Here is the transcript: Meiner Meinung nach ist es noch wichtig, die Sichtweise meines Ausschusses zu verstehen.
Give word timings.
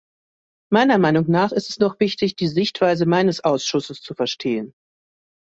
Meiner 0.71 0.97
Meinung 0.97 1.29
nach 1.29 1.51
ist 1.51 1.69
es 1.69 1.77
noch 1.77 1.99
wichtig, 1.99 2.35
die 2.35 2.47
Sichtweise 2.47 3.05
meines 3.05 3.43
Ausschusses 3.43 4.01
zu 4.01 4.15
verstehen. 4.15 4.73